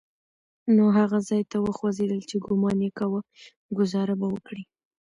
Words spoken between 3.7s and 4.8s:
ګوزاره به وکړي.